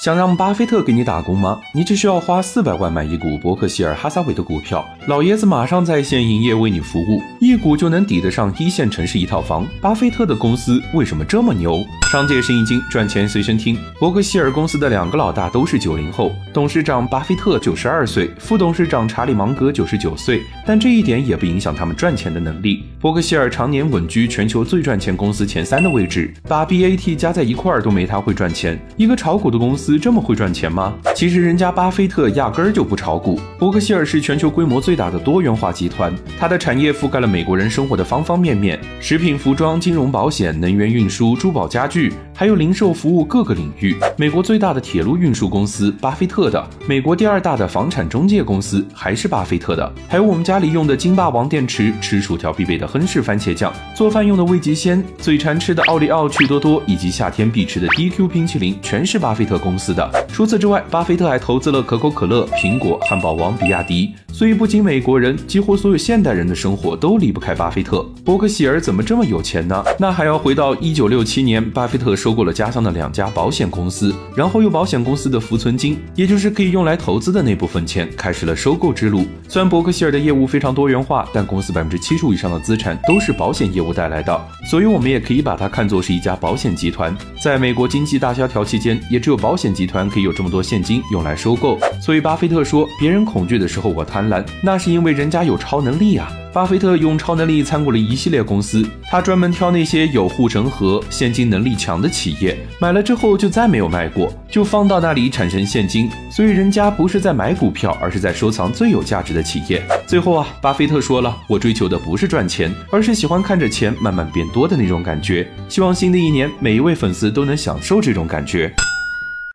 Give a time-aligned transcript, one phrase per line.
[0.00, 1.60] 想让巴菲特给你打工吗？
[1.74, 9.66] 你只需要花四百万买一股伯克希尔哈撒韦的股票，老爷子马上在线营业为你服务，一股就能抵得上一线城市一套房。
[9.78, 11.84] 巴菲特的公司为什么这么牛？
[12.10, 13.76] 商界生意经，赚钱随身听。
[13.98, 22.84] 伯克希尔公司的两个老大都是九零后，董事长巴菲特九十二岁，副董事长查理芒格九十九岁，但这一点也不影响他们赚钱的能力。
[23.00, 28.78] 伯克希尔常年稳居全球最赚钱公司前三的位置，把 BAT 加在一块儿都没他会赚钱。
[28.94, 29.98] 一个炒股的公司。
[29.98, 30.92] 这么会赚钱吗？
[31.14, 33.40] 其实人家巴菲特压根儿就不炒股。
[33.58, 43.96] 伯克希尔是全球规模最大的多元化集团，它的产业覆盖了美国人生活的方方面面，食品、服装、金融、保险、能源运输、珠宝、家具，还有零售服务各个领域。
[44.18, 60.26] 美国最大的铁路运输公司巴菲特的，美国第二大的房产中介公司还是巴菲特的，还有我们家里用的金霸王电池，吃薯条必备的亨氏番茄酱，做饭用的味极鲜，嘴馋吃的奥利奥、趣多多，以及夏天必吃的 DQ 冰淇淋，全是巴菲特公司的。
[60.28, 64.12] 除此之外，巴菲特还投资了可口可乐、苹果、汉堡王、比亚迪。
[64.40, 68.02] 所以，不仅美国人，几乎所有现代人的生活都离不开巴菲特。
[68.24, 69.84] 伯克希尔怎么这么有钱呢？
[69.98, 79.26] 那还要回到一九六七年，巴菲特收购了家乡的两家保险公司，然后用保险公司的浮存金，也就是可以用来投资的那部分钱，开始了收购之路。
[79.46, 87.14] 虽然伯克希尔的业务非常多元化，但公司百分之七十以上的资产都是保险业务带来的，所以我们也可以把它看作是一家保险集团。
[87.44, 91.78] 在美国经济大萧条期间，也只有保险集团可以有这么多现金用来收购。
[92.00, 94.29] 所以，巴菲特说：“别人恐惧的时候，我贪
[94.62, 106.10] 那是因为人家有超能力啊。”巴菲特用超能力参股了一系列公司，他专门挑那些有护城河、现金能力强的企业，买了之后就再没有卖过，就放到那里产生现金。
[106.28, 109.80] 所以人家不是在买股票，而是在收藏最有价值的企业。
[110.08, 118.74] 最后啊，巴菲特说了：“我追求的不是赚钱，而是喜欢看着钱慢慢变多的那种感觉。”希望新的一年每一位粉丝都能享受这种感觉。